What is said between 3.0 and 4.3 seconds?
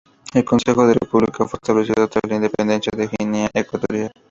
Guinea Ecuatorial.